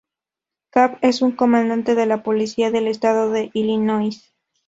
Cab 0.71 0.97
es 1.03 1.21
un 1.21 1.33
comandante 1.33 1.93
de 1.93 2.07
la 2.07 2.23
Policía 2.23 2.71
del 2.71 2.87
Estado 2.87 3.29
de 3.29 3.51
Illinois. 3.53 4.33